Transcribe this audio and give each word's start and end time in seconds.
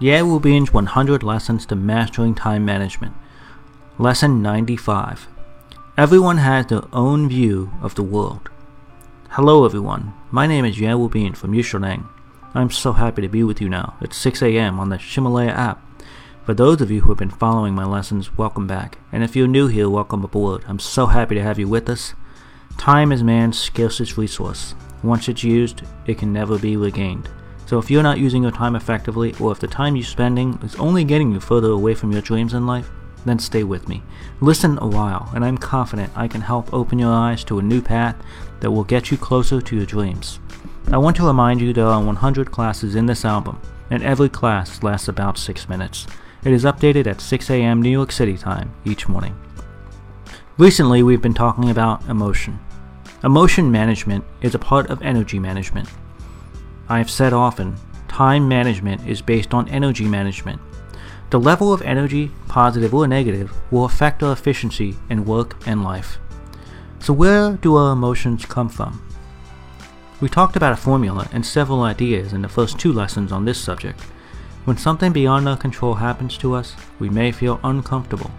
Ye 0.00 0.10
Wubin's 0.10 0.72
100 0.72 1.22
Lessons 1.22 1.64
to 1.66 1.76
Mastering 1.76 2.34
Time 2.34 2.64
Management. 2.64 3.14
Lesson 3.96 4.42
95. 4.42 5.28
Everyone 5.96 6.38
has 6.38 6.66
their 6.66 6.82
own 6.92 7.28
view 7.28 7.70
of 7.80 7.94
the 7.94 8.02
world. 8.02 8.50
Hello 9.30 9.64
everyone, 9.64 10.12
my 10.32 10.48
name 10.48 10.64
is 10.64 10.78
Yair 10.78 10.98
Rubin 10.98 11.34
from 11.34 11.52
Yixiaoneng. 11.52 12.08
I'm 12.54 12.70
so 12.70 12.94
happy 12.94 13.22
to 13.22 13.28
be 13.28 13.44
with 13.44 13.60
you 13.60 13.68
now. 13.68 13.94
It's 14.00 14.16
6 14.16 14.42
a.m. 14.42 14.80
on 14.80 14.88
the 14.88 14.96
Himalaya 14.96 15.52
app. 15.52 16.02
For 16.42 16.54
those 16.54 16.80
of 16.80 16.90
you 16.90 17.02
who 17.02 17.10
have 17.10 17.18
been 17.18 17.30
following 17.30 17.76
my 17.76 17.84
lessons, 17.84 18.36
welcome 18.36 18.66
back. 18.66 18.98
And 19.12 19.22
if 19.22 19.36
you're 19.36 19.46
new 19.46 19.68
here, 19.68 19.88
welcome 19.88 20.24
aboard. 20.24 20.64
I'm 20.66 20.80
so 20.80 21.06
happy 21.06 21.36
to 21.36 21.42
have 21.42 21.60
you 21.60 21.68
with 21.68 21.88
us. 21.88 22.14
Time 22.78 23.12
is 23.12 23.22
man's 23.22 23.60
scarcest 23.60 24.18
resource. 24.18 24.74
Once 25.04 25.28
it's 25.28 25.44
used, 25.44 25.82
it 26.08 26.18
can 26.18 26.32
never 26.32 26.58
be 26.58 26.76
regained. 26.76 27.28
So 27.66 27.78
if 27.78 27.90
you're 27.90 28.02
not 28.02 28.18
using 28.18 28.42
your 28.42 28.52
time 28.52 28.76
effectively, 28.76 29.34
or 29.40 29.52
if 29.52 29.60
the 29.60 29.66
time 29.66 29.96
you're 29.96 30.04
spending 30.04 30.58
is 30.62 30.74
only 30.76 31.04
getting 31.04 31.32
you 31.32 31.40
further 31.40 31.70
away 31.70 31.94
from 31.94 32.12
your 32.12 32.20
dreams 32.20 32.54
in 32.54 32.66
life, 32.66 32.90
then 33.24 33.38
stay 33.38 33.64
with 33.64 33.88
me. 33.88 34.02
Listen 34.40 34.78
a 34.82 34.86
while, 34.86 35.30
and 35.34 35.44
I'm 35.44 35.56
confident 35.56 36.12
I 36.14 36.28
can 36.28 36.42
help 36.42 36.72
open 36.74 36.98
your 36.98 37.12
eyes 37.12 37.42
to 37.44 37.58
a 37.58 37.62
new 37.62 37.80
path 37.80 38.16
that 38.60 38.70
will 38.70 38.84
get 38.84 39.10
you 39.10 39.16
closer 39.16 39.60
to 39.60 39.76
your 39.76 39.86
dreams. 39.86 40.40
I 40.92 40.98
want 40.98 41.16
to 41.16 41.26
remind 41.26 41.62
you 41.62 41.72
there 41.72 41.86
are 41.86 42.04
100 42.04 42.50
classes 42.50 42.94
in 42.94 43.06
this 43.06 43.24
album, 43.24 43.60
and 43.90 44.02
every 44.02 44.28
class 44.28 44.82
lasts 44.82 45.08
about 45.08 45.38
6 45.38 45.68
minutes. 45.68 46.06
It 46.44 46.52
is 46.52 46.64
updated 46.64 47.06
at 47.06 47.22
6 47.22 47.48
a.m. 47.48 47.80
New 47.80 47.90
York 47.90 48.12
City 48.12 48.36
time 48.36 48.74
each 48.84 49.08
morning. 49.08 49.34
Recently, 50.58 51.02
we've 51.02 51.22
been 51.22 51.32
talking 51.32 51.70
about 51.70 52.06
emotion. 52.10 52.60
Emotion 53.24 53.72
management 53.72 54.22
is 54.42 54.54
a 54.54 54.58
part 54.58 54.90
of 54.90 55.00
energy 55.00 55.38
management. 55.38 55.88
I 56.88 56.98
have 56.98 57.10
said 57.10 57.32
often, 57.32 57.76
time 58.08 58.46
management 58.46 59.06
is 59.06 59.22
based 59.22 59.54
on 59.54 59.68
energy 59.68 60.04
management. 60.04 60.60
The 61.30 61.40
level 61.40 61.72
of 61.72 61.82
energy, 61.82 62.30
positive 62.46 62.94
or 62.94 63.08
negative, 63.08 63.52
will 63.70 63.86
affect 63.86 64.22
our 64.22 64.32
efficiency 64.32 64.96
in 65.08 65.24
work 65.24 65.56
and 65.66 65.82
life. 65.82 66.18
So, 67.00 67.12
where 67.12 67.52
do 67.52 67.76
our 67.76 67.92
emotions 67.92 68.46
come 68.46 68.68
from? 68.68 69.02
We 70.20 70.28
talked 70.28 70.56
about 70.56 70.72
a 70.72 70.76
formula 70.76 71.28
and 71.32 71.44
several 71.44 71.82
ideas 71.82 72.32
in 72.32 72.42
the 72.42 72.48
first 72.48 72.78
two 72.78 72.92
lessons 72.92 73.32
on 73.32 73.44
this 73.44 73.60
subject. 73.60 74.00
When 74.64 74.78
something 74.78 75.12
beyond 75.12 75.48
our 75.48 75.56
control 75.56 75.94
happens 75.94 76.38
to 76.38 76.54
us, 76.54 76.76
we 76.98 77.10
may 77.10 77.32
feel 77.32 77.60
uncomfortable. 77.64 78.30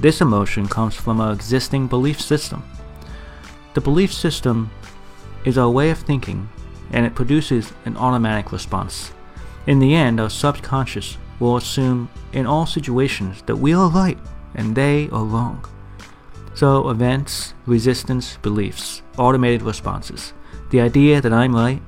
This 0.00 0.20
emotion 0.20 0.66
comes 0.66 0.94
from 0.94 1.20
our 1.20 1.32
existing 1.32 1.86
belief 1.86 2.20
system. 2.20 2.62
The 3.74 3.80
belief 3.80 4.12
system 4.12 4.70
is 5.44 5.56
our 5.56 5.70
way 5.70 5.90
of 5.90 5.98
thinking 5.98 6.48
and 6.90 7.06
it 7.06 7.14
produces 7.14 7.72
an 7.84 7.96
automatic 7.96 8.52
response. 8.52 9.12
In 9.66 9.78
the 9.78 9.94
end, 9.94 10.20
our 10.20 10.30
subconscious 10.30 11.16
will 11.38 11.56
assume 11.56 12.08
in 12.32 12.46
all 12.46 12.66
situations 12.66 13.42
that 13.42 13.56
we 13.56 13.72
are 13.72 13.90
right 13.90 14.18
and 14.54 14.74
they 14.74 15.08
are 15.10 15.24
wrong. 15.24 15.64
So, 16.54 16.90
events, 16.90 17.54
resistance, 17.64 18.36
beliefs, 18.42 19.02
automated 19.16 19.62
responses, 19.62 20.34
the 20.70 20.80
idea 20.80 21.20
that 21.20 21.32
I'm 21.32 21.54
right, 21.54 21.80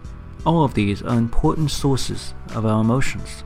all 0.46 0.64
of 0.64 0.74
these 0.74 1.02
are 1.02 1.18
important 1.18 1.70
sources 1.70 2.34
of 2.54 2.64
our 2.64 2.80
emotions. 2.80 3.44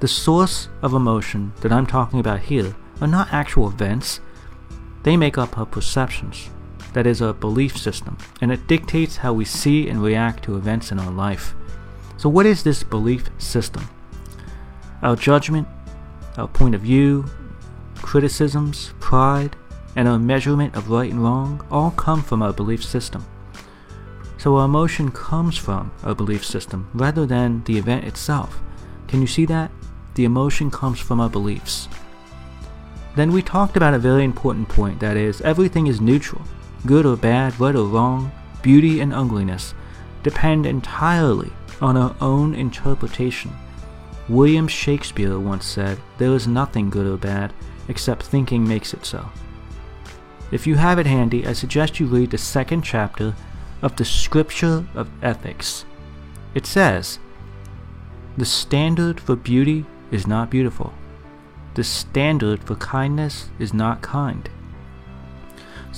The 0.00 0.08
source 0.08 0.68
of 0.82 0.94
emotion 0.94 1.52
that 1.60 1.72
I'm 1.72 1.86
talking 1.86 2.20
about 2.20 2.40
here 2.40 2.74
are 3.00 3.08
not 3.08 3.32
actual 3.32 3.68
events, 3.68 4.20
they 5.02 5.16
make 5.16 5.38
up 5.38 5.56
our 5.58 5.66
perceptions 5.66 6.50
that 6.98 7.06
is 7.06 7.20
a 7.20 7.32
belief 7.32 7.78
system, 7.78 8.18
and 8.40 8.50
it 8.50 8.66
dictates 8.66 9.18
how 9.18 9.32
we 9.32 9.44
see 9.44 9.88
and 9.88 10.02
react 10.02 10.42
to 10.42 10.56
events 10.56 10.90
in 10.90 10.98
our 10.98 11.12
life. 11.12 11.54
So, 12.16 12.28
what 12.28 12.44
is 12.44 12.64
this 12.64 12.82
belief 12.82 13.30
system? 13.38 13.88
Our 15.00 15.14
judgment, 15.14 15.68
our 16.36 16.48
point 16.48 16.74
of 16.74 16.80
view, 16.80 17.24
criticisms, 18.02 18.94
pride, 18.98 19.54
and 19.94 20.08
our 20.08 20.18
measurement 20.18 20.74
of 20.74 20.90
right 20.90 21.12
and 21.12 21.22
wrong 21.22 21.64
all 21.70 21.92
come 21.92 22.20
from 22.20 22.42
our 22.42 22.52
belief 22.52 22.82
system. 22.82 23.24
So, 24.36 24.56
our 24.56 24.64
emotion 24.64 25.12
comes 25.12 25.56
from 25.56 25.92
our 26.02 26.16
belief 26.16 26.44
system 26.44 26.90
rather 26.94 27.26
than 27.26 27.62
the 27.62 27.78
event 27.78 28.06
itself. 28.06 28.58
Can 29.06 29.20
you 29.20 29.28
see 29.28 29.46
that? 29.46 29.70
The 30.14 30.24
emotion 30.24 30.68
comes 30.68 30.98
from 30.98 31.20
our 31.20 31.30
beliefs. 31.30 31.88
Then 33.14 33.30
we 33.30 33.40
talked 33.40 33.76
about 33.76 33.94
a 33.94 34.00
very 34.00 34.24
important 34.24 34.68
point 34.68 34.98
that 34.98 35.16
is, 35.16 35.40
everything 35.42 35.86
is 35.86 36.00
neutral 36.00 36.42
good 36.86 37.06
or 37.06 37.16
bad, 37.16 37.58
right 37.60 37.74
or 37.74 37.86
wrong, 37.86 38.30
beauty 38.62 39.00
and 39.00 39.12
ugliness, 39.12 39.74
depend 40.22 40.66
entirely 40.66 41.52
on 41.80 41.96
our 41.96 42.14
own 42.20 42.54
interpretation. 42.54 43.52
William 44.28 44.68
Shakespeare 44.68 45.38
once 45.38 45.66
said, 45.66 45.98
There 46.18 46.34
is 46.34 46.46
nothing 46.46 46.90
good 46.90 47.06
or 47.06 47.16
bad 47.16 47.52
except 47.88 48.22
thinking 48.22 48.66
makes 48.66 48.92
it 48.92 49.06
so. 49.06 49.28
If 50.50 50.66
you 50.66 50.76
have 50.76 50.98
it 50.98 51.06
handy, 51.06 51.46
I 51.46 51.52
suggest 51.52 52.00
you 52.00 52.06
read 52.06 52.30
the 52.30 52.38
second 52.38 52.82
chapter 52.82 53.34
of 53.82 53.96
the 53.96 54.04
Scripture 54.04 54.84
of 54.94 55.08
Ethics. 55.22 55.84
It 56.54 56.66
says, 56.66 57.18
The 58.36 58.44
standard 58.44 59.20
for 59.20 59.36
beauty 59.36 59.84
is 60.10 60.26
not 60.26 60.50
beautiful. 60.50 60.92
The 61.74 61.84
standard 61.84 62.62
for 62.64 62.74
kindness 62.76 63.50
is 63.58 63.72
not 63.72 64.02
kind. 64.02 64.48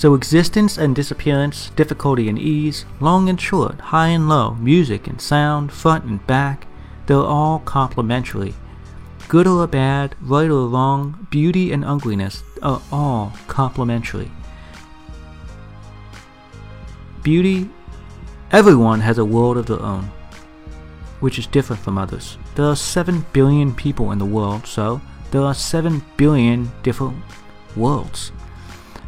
So 0.01 0.15
existence 0.15 0.79
and 0.79 0.95
disappearance, 0.95 1.69
difficulty 1.75 2.27
and 2.27 2.39
ease, 2.39 2.85
long 2.99 3.29
and 3.29 3.39
short, 3.39 3.79
high 3.79 4.07
and 4.07 4.27
low, 4.27 4.55
music 4.55 5.05
and 5.05 5.21
sound, 5.21 5.71
front 5.71 6.05
and 6.05 6.25
back, 6.25 6.65
they're 7.05 7.17
all 7.17 7.59
complementary. 7.59 8.55
Good 9.27 9.45
or 9.45 9.67
bad, 9.67 10.15
right 10.19 10.49
or 10.49 10.67
wrong, 10.67 11.27
beauty 11.29 11.71
and 11.71 11.85
ugliness 11.85 12.41
are 12.63 12.81
all 12.91 13.33
complementary. 13.47 14.31
Beauty, 17.21 17.69
everyone 18.51 19.01
has 19.01 19.19
a 19.19 19.23
world 19.23 19.57
of 19.57 19.67
their 19.67 19.83
own, 19.83 20.05
which 21.19 21.37
is 21.37 21.45
different 21.45 21.83
from 21.83 21.99
others. 21.99 22.39
There 22.55 22.65
are 22.65 22.75
7 22.75 23.23
billion 23.33 23.75
people 23.75 24.11
in 24.11 24.17
the 24.17 24.25
world, 24.25 24.65
so 24.65 24.99
there 25.29 25.43
are 25.43 25.53
7 25.53 26.03
billion 26.17 26.71
different 26.81 27.21
worlds. 27.75 28.31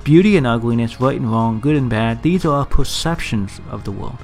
Beauty 0.04 0.36
and 0.36 0.46
ugliness, 0.46 1.00
right 1.00 1.16
and 1.18 1.32
wrong, 1.32 1.62
good 1.62 1.78
and 1.78 1.90
bad, 1.90 2.24
these 2.24 2.44
are 2.44 2.54
our 2.54 2.66
perceptions 2.66 3.62
of 3.72 3.86
the 3.86 3.92
world. 3.92 4.18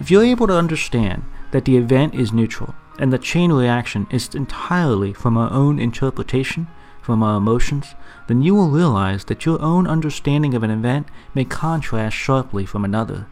If 0.00 0.10
you're 0.10 0.24
able 0.24 0.46
to 0.46 0.56
understand 0.56 1.24
that 1.50 1.66
the 1.66 1.76
event 1.76 2.14
is 2.14 2.32
neutral 2.32 2.74
and 2.98 3.12
the 3.12 3.18
chain 3.18 3.52
reaction 3.52 4.06
is 4.10 4.34
entirely 4.34 5.12
from 5.12 5.36
our 5.36 5.52
own 5.52 5.78
interpretation, 5.78 6.68
from 7.02 7.22
our 7.22 7.36
emotions, 7.36 7.94
then 8.28 8.40
you 8.40 8.54
will 8.54 8.70
realize 8.70 9.26
that 9.26 9.44
your 9.44 9.60
own 9.60 9.86
understanding 9.86 10.54
of 10.54 10.62
an 10.62 10.70
event 10.70 11.06
may 11.34 11.44
contrast 11.44 12.16
sharply 12.16 12.64
from 12.64 12.82
another. 12.82 13.26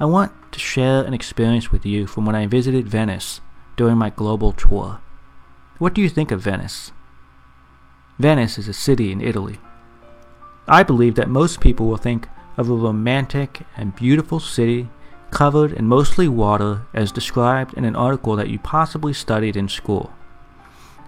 I 0.00 0.06
want 0.06 0.32
to 0.50 0.58
share 0.58 1.04
an 1.04 1.14
experience 1.14 1.70
with 1.70 1.86
you 1.86 2.08
from 2.08 2.26
when 2.26 2.34
I 2.34 2.48
visited 2.48 2.88
Venice 2.88 3.40
during 3.76 3.98
my 3.98 4.10
global 4.10 4.50
tour. 4.50 5.00
What 5.78 5.94
do 5.94 6.02
you 6.02 6.08
think 6.08 6.32
of 6.32 6.40
Venice? 6.40 6.90
Venice 8.18 8.58
is 8.58 8.66
a 8.66 8.72
city 8.72 9.12
in 9.12 9.20
Italy 9.20 9.60
I 10.68 10.82
believe 10.82 11.14
that 11.14 11.28
most 11.28 11.60
people 11.60 11.86
will 11.86 11.96
think 11.96 12.28
of 12.56 12.68
a 12.68 12.74
romantic 12.74 13.60
and 13.76 13.94
beautiful 13.94 14.40
city 14.40 14.88
covered 15.30 15.72
in 15.72 15.86
mostly 15.86 16.28
water 16.28 16.82
as 16.94 17.12
described 17.12 17.74
in 17.74 17.84
an 17.84 17.94
article 17.94 18.36
that 18.36 18.48
you 18.48 18.58
possibly 18.58 19.12
studied 19.12 19.56
in 19.56 19.68
school. 19.68 20.12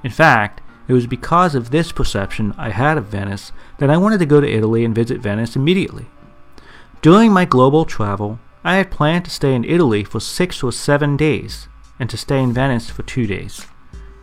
In 0.04 0.10
fact, 0.10 0.60
it 0.86 0.92
was 0.92 1.06
because 1.06 1.54
of 1.54 1.70
this 1.70 1.92
perception 1.92 2.54
I 2.56 2.70
had 2.70 2.98
of 2.98 3.06
Venice 3.06 3.52
that 3.78 3.90
I 3.90 3.96
wanted 3.96 4.18
to 4.18 4.26
go 4.26 4.40
to 4.40 4.48
Italy 4.48 4.84
and 4.84 4.94
visit 4.94 5.20
Venice 5.20 5.56
immediately. 5.56 6.06
During 7.02 7.32
my 7.32 7.44
global 7.44 7.84
travel, 7.84 8.38
I 8.64 8.76
had 8.76 8.90
planned 8.90 9.24
to 9.26 9.30
stay 9.30 9.54
in 9.54 9.64
Italy 9.64 10.04
for 10.04 10.20
six 10.20 10.62
or 10.62 10.72
seven 10.72 11.16
days 11.16 11.68
and 11.98 12.08
to 12.10 12.16
stay 12.16 12.42
in 12.42 12.52
Venice 12.52 12.90
for 12.90 13.02
two 13.02 13.26
days. 13.26 13.66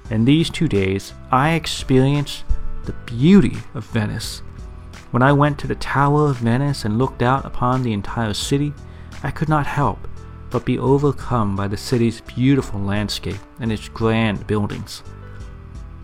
In 0.10 0.26
these 0.26 0.50
two 0.50 0.68
days, 0.68 1.14
I 1.32 1.54
experienced 1.54 2.44
the 2.86 2.94
beauty 3.06 3.58
of 3.74 3.86
Venice 3.86 4.42
when 5.16 5.24
I 5.24 5.32
went 5.32 5.58
to 5.60 5.68
the 5.68 5.76
Tower 5.76 6.28
of 6.28 6.40
Venice 6.40 6.84
and 6.84 6.98
looked 6.98 7.22
out 7.22 7.46
upon 7.46 7.84
the 7.84 7.94
entire 7.94 8.34
city, 8.34 8.74
I 9.24 9.32
could 9.32 9.48
not 9.48 9.66
help 9.66 10.10
but 10.50 10.66
be 10.66 10.78
overcome 10.78 11.56
by 11.56 11.70
the 11.70 11.78
city's 11.78 12.20
beautiful 12.20 12.82
landscape 12.82 13.40
and 13.62 13.72
its 13.72 13.88
grand 13.88 14.46
buildings. 14.46 15.04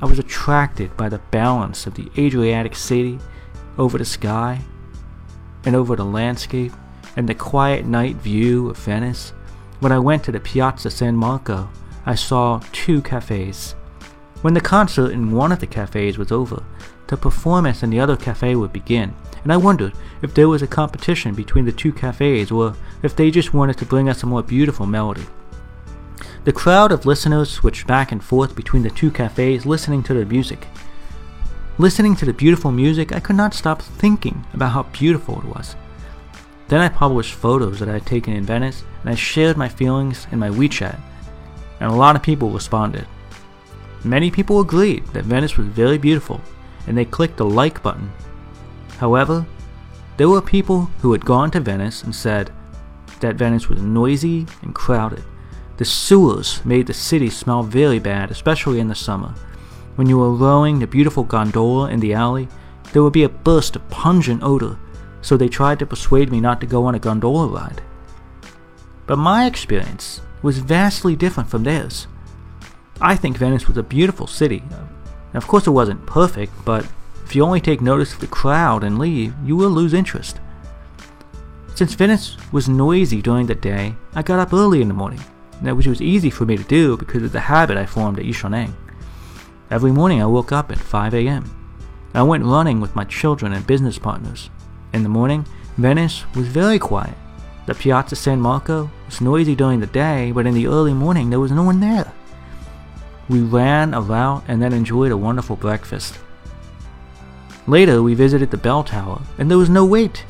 I 0.02 0.06
was 0.06 0.18
attracted 0.18 0.96
by 0.96 1.10
the 1.10 1.20
balance 1.30 1.86
of 1.86 1.94
the 1.96 2.10
Adriatic 2.18 2.74
Sea 2.74 3.20
over 3.78 3.98
the 3.98 4.06
sky 4.06 4.62
and 5.66 5.76
over 5.76 5.98
the 5.98 6.06
landscape 6.06 6.72
and 7.18 7.28
the 7.28 7.36
quiet 7.36 7.86
night 7.86 8.16
view 8.16 8.70
of 8.70 8.78
Venice. 8.78 9.34
When 9.82 9.92
I 9.92 10.00
went 10.00 10.24
to 10.24 10.32
the 10.32 10.40
Piazza 10.40 10.90
San 10.90 11.18
Marco, 11.18 11.68
I 12.06 12.16
saw 12.16 12.62
two 12.72 13.02
cafes. 13.02 13.76
When 14.42 14.54
the 14.56 14.62
concert 14.62 15.12
in 15.12 15.32
one 15.32 15.52
of 15.52 15.60
the 15.60 15.68
cafes 15.68 16.18
was 16.18 16.32
over, 16.32 16.64
the 17.08 17.18
performance 17.18 17.84
in 17.84 17.90
the 17.90 18.00
other 18.00 18.18
cafe 18.18 18.56
would 18.56 18.74
begin, 18.74 19.14
and 19.44 19.54
I 19.54 19.58
wondered 19.58 19.94
if 20.22 20.34
there 20.34 20.50
was 20.50 20.62
a 20.62 20.68
competition 20.68 21.36
between 21.36 21.66
the 21.66 21.72
two 21.72 21.92
cafes 21.92 22.52
or 22.52 22.76
if 23.04 23.16
they 23.16 23.30
just 23.30 23.54
wanted 23.54 23.78
to 23.78 23.86
bring 23.86 24.10
us 24.10 24.24
a 24.24 24.26
more 24.26 24.42
beautiful 24.42 24.86
melody. 24.86 25.26
The 26.44 26.54
crowd 26.54 26.92
of 26.92 27.06
listeners 27.06 27.52
switched 27.52 27.86
back 27.86 28.12
and 28.12 28.24
forth 28.24 28.56
between 28.56 28.82
the 28.82 28.90
two 28.90 29.12
cafes 29.12 29.66
listening 29.66 30.02
to 30.04 30.14
the 30.16 30.26
music. 30.26 30.68
Listening 31.78 32.16
to 32.16 32.26
the 32.26 32.34
beautiful 32.34 32.72
music, 32.72 33.12
I 33.12 33.20
could 33.20 33.36
not 33.36 33.54
stop 33.54 33.82
thinking 33.82 34.44
about 34.54 34.72
how 34.72 34.84
beautiful 34.84 35.40
it 35.40 35.46
was. 35.46 35.76
Then 36.68 36.80
I 36.80 36.90
published 36.90 37.36
photos 37.36 37.80
that 37.80 37.90
I 37.90 37.94
had 37.94 38.06
taken 38.06 38.34
in 38.34 38.44
Venice, 38.44 38.84
and 39.02 39.10
I 39.10 39.16
shared 39.16 39.58
my 39.58 39.70
feelings 39.70 40.26
in 40.32 40.40
my 40.40 40.50
WeChat, 40.50 41.00
and 41.80 41.92
a 41.92 41.96
lot 41.96 42.16
of 42.16 42.24
people 42.24 42.50
responded. 42.50 43.06
Many 44.04 44.32
people 44.32 44.60
agreed 44.60 45.06
that 45.08 45.26
Venice 45.26 45.58
was 45.58 45.68
very 45.68 45.98
beautiful, 45.98 46.42
and 46.88 46.98
they 46.98 47.06
clicked 47.06 47.38
the 47.38 47.46
like 47.46 47.84
button. 47.84 48.12
However, 48.98 49.46
there 50.18 50.30
were 50.30 50.42
people 50.42 50.90
who 51.02 51.12
had 51.12 51.26
gone 51.26 51.52
to 51.52 51.60
Venice 51.60 52.04
and 52.04 52.16
said 52.16 52.52
that 53.20 53.36
Venice 53.36 53.70
was 53.70 53.82
noisy 53.82 54.48
and 54.62 54.74
crowded. 54.74 55.24
The 55.78 55.86
sewers 55.86 56.64
made 56.66 56.88
the 56.88 56.94
city 56.94 57.30
smell 57.30 57.64
very 57.64 58.00
bad, 58.00 58.32
especially 58.32 58.80
in 58.80 58.88
the 58.88 58.96
summer. 58.96 59.34
When 59.96 60.08
you 60.08 60.18
were 60.18 60.34
rowing 60.34 60.80
the 60.80 60.88
beautiful 60.88 61.24
gondola 61.24 61.90
in 61.90 62.00
the 62.00 62.14
alley, 62.14 62.48
there 62.92 63.04
would 63.04 63.14
be 63.14 63.24
a 63.24 63.30
burst 63.30 63.76
of 63.76 63.90
pungent 63.90 64.44
odor, 64.44 64.78
so 65.22 65.38
they 65.38 65.48
tried 65.48 65.80
to 65.80 65.86
persuade 65.86 66.32
me 66.32 66.40
not 66.40 66.60
to 66.62 66.68
go 66.68 66.86
on 66.86 66.96
a 66.96 67.00
gondola 67.00 67.48
ride. 67.48 67.82
But 69.06 69.18
my 69.18 69.46
experience 69.46 70.22
was 70.42 70.58
vastly 70.58 71.16
different 71.16 71.50
from 71.50 71.64
theirs. 71.64 72.08
I 73.02 73.16
think 73.16 73.38
Venice 73.38 73.68
was 73.68 73.78
a 73.78 73.84
beautiful 73.84 74.28
city. 74.28 74.64
of 75.34 75.48
course, 75.48 75.66
it 75.66 75.72
wasn't 75.72 76.06
perfect, 76.06 76.54
but 76.64 76.86
if 77.26 77.36
you 77.36 77.44
only 77.44 77.60
take 77.60 77.82
notice 77.82 78.14
of 78.14 78.20
the 78.20 78.28
crowd 78.28 78.84
and 78.84 79.00
leave, 79.00 79.34
you 79.44 79.56
will 79.56 79.70
lose 79.70 79.94
interest. 79.94 80.40
Since 81.74 81.96
Venice 81.96 82.38
was 82.52 82.70
noisy 82.70 83.22
during 83.22 83.48
the 83.48 83.56
day, 83.56 83.96
I 84.14 84.22
got 84.22 84.40
up 84.40 84.54
early 84.54 84.84
in 84.84 84.88
the 84.88 84.94
morning, 84.94 85.20
which 85.62 85.88
was 85.88 86.02
easy 86.02 86.30
for 86.30 86.46
me 86.46 86.58
to 86.58 86.64
do 86.66 86.96
because 86.96 87.24
of 87.24 87.32
the 87.32 87.40
habit 87.40 87.76
I 87.76 87.88
formed 87.88 88.20
at 88.20 88.26
Yixiaoneng. 88.26 88.74
Every 89.72 89.92
morning 89.92 90.22
I 90.22 90.28
woke 90.28 90.52
up 90.52 90.70
at 90.72 90.78
5 90.78 91.16
a.m. 91.16 91.50
I 92.14 92.22
went 92.22 92.46
running 92.46 92.82
with 92.82 92.96
my 92.96 93.06
children 93.06 93.54
and 93.54 93.66
business 93.66 93.98
partners. 93.98 94.52
In 94.94 95.02
the 95.02 95.10
morning, 95.10 95.48
Venice 95.78 96.26
was 96.36 96.48
very 96.48 96.78
quiet. 96.78 97.16
The 97.66 97.74
Piazza 97.74 98.16
San 98.16 98.40
Marco 98.42 98.92
was 99.08 99.22
noisy 99.22 99.56
during 99.56 99.80
the 99.80 99.88
day, 99.88 100.32
but 100.32 100.46
in 100.46 100.54
the 100.54 100.68
early 100.68 100.94
morning 100.94 101.30
there 101.32 101.40
was 101.40 101.52
no 101.52 101.64
one 101.64 101.80
there. 101.80 102.12
We 103.32 103.40
ran 103.40 103.96
around 103.96 104.44
and 104.50 104.62
then 104.62 104.74
enjoyed 104.74 105.14
a 105.14 105.16
wonderful 105.16 105.56
breakfast. 105.56 106.20
Later, 107.66 108.04
we 108.04 108.14
visited 108.14 108.52
the 108.52 108.58
bell 108.58 108.84
tower, 108.84 109.22
and 109.38 109.50
there 109.50 109.58
was 109.58 109.70
no 109.70 109.86
wait. 109.86 110.26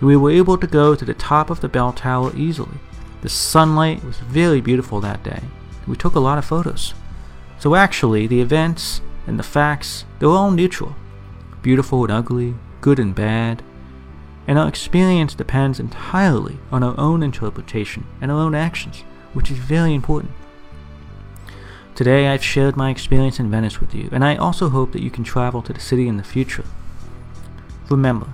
We 0.00 0.16
were 0.16 0.30
able 0.30 0.56
to 0.58 0.66
go 0.68 0.94
to 0.94 1.04
the 1.04 1.14
top 1.14 1.50
of 1.50 1.60
the 1.60 1.68
bell 1.68 1.92
tower 1.92 2.30
easily. 2.36 2.78
The 3.22 3.28
sunlight 3.28 4.04
was 4.04 4.18
very 4.18 4.60
beautiful 4.60 5.00
that 5.00 5.24
day. 5.24 5.40
We 5.88 5.96
took 5.96 6.14
a 6.14 6.20
lot 6.20 6.38
of 6.38 6.44
photos. 6.44 6.94
So 7.58 7.74
actually, 7.74 8.28
the 8.28 8.40
events 8.40 9.00
and 9.26 9.40
the 9.40 9.42
facts, 9.42 10.04
they 10.20 10.26
were 10.26 10.34
all 10.34 10.52
neutral. 10.52 10.94
Beautiful 11.62 12.04
and 12.04 12.12
ugly, 12.12 12.54
good 12.80 13.00
and 13.00 13.12
bad. 13.12 13.64
And 14.46 14.56
our 14.56 14.68
experience 14.68 15.34
depends 15.34 15.80
entirely 15.80 16.60
on 16.70 16.84
our 16.84 16.94
own 16.96 17.24
interpretation 17.24 18.06
and 18.20 18.30
our 18.30 18.38
own 18.38 18.54
actions, 18.54 19.02
which 19.32 19.50
is 19.50 19.58
very 19.58 19.94
important. 19.94 20.30
Today 21.96 22.28
I've 22.28 22.44
shared 22.44 22.76
my 22.76 22.90
experience 22.90 23.40
in 23.40 23.50
Venice 23.50 23.80
with 23.80 23.94
you, 23.94 24.10
and 24.12 24.22
I 24.22 24.36
also 24.36 24.68
hope 24.68 24.92
that 24.92 25.02
you 25.02 25.10
can 25.10 25.24
travel 25.24 25.62
to 25.62 25.72
the 25.72 25.80
city 25.80 26.08
in 26.08 26.18
the 26.18 26.22
future. 26.22 26.64
Remember, 27.88 28.26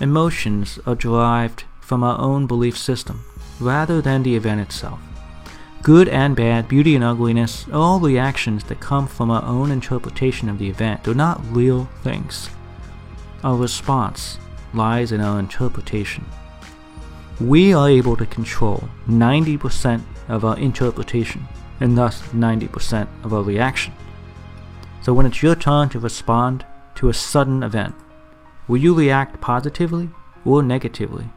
emotions 0.00 0.80
are 0.84 0.96
derived 0.96 1.62
from 1.80 2.02
our 2.02 2.20
own 2.20 2.48
belief 2.48 2.76
system, 2.76 3.24
rather 3.60 4.02
than 4.02 4.24
the 4.24 4.34
event 4.34 4.62
itself. 4.62 4.98
Good 5.80 6.08
and 6.08 6.34
bad, 6.34 6.66
beauty 6.66 6.96
and 6.96 7.04
ugliness 7.04 7.68
are 7.68 7.74
all 7.74 8.00
reactions 8.00 8.64
that 8.64 8.80
come 8.80 9.06
from 9.06 9.30
our 9.30 9.44
own 9.44 9.70
interpretation 9.70 10.48
of 10.48 10.58
the 10.58 10.68
event. 10.68 11.04
They're 11.04 11.14
not 11.14 11.40
real 11.50 11.84
things. 12.02 12.50
Our 13.44 13.56
response 13.56 14.38
lies 14.72 15.12
in 15.12 15.20
our 15.20 15.38
interpretation. 15.38 16.24
We 17.40 17.72
are 17.74 17.88
able 17.88 18.16
to 18.16 18.26
control 18.26 18.88
90% 19.06 20.02
of 20.26 20.44
our 20.44 20.58
interpretation 20.58 21.46
and 21.80 21.96
thus 21.96 22.22
90% 22.28 23.08
of 23.24 23.32
our 23.32 23.42
reaction. 23.42 23.92
So 25.02 25.12
when 25.12 25.26
it's 25.26 25.42
your 25.42 25.54
turn 25.54 25.88
to 25.90 25.98
respond 25.98 26.64
to 26.96 27.08
a 27.08 27.14
sudden 27.14 27.62
event, 27.62 27.94
will 28.68 28.78
you 28.78 28.94
react 28.94 29.40
positively 29.40 30.10
or 30.44 30.62
negatively? 30.62 31.30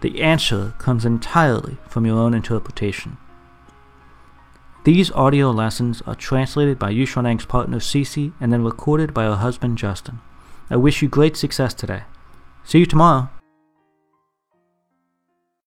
The 0.00 0.22
answer 0.22 0.74
comes 0.78 1.04
entirely 1.04 1.78
from 1.88 2.06
your 2.06 2.18
own 2.18 2.34
interpretation. 2.34 3.18
These 4.84 5.12
audio 5.12 5.50
lessons 5.50 6.02
are 6.06 6.16
translated 6.16 6.76
by 6.78 6.92
Yixiaoneng's 6.92 7.44
partner 7.44 7.78
Cece 7.78 8.32
and 8.40 8.52
then 8.52 8.64
recorded 8.64 9.14
by 9.14 9.24
her 9.24 9.36
husband 9.36 9.78
Justin. 9.78 10.18
I 10.68 10.76
wish 10.76 11.02
you 11.02 11.08
great 11.08 11.36
success 11.36 11.72
today. 11.72 12.02
See 12.64 12.80
you 12.80 12.86
tomorrow. 12.86 13.28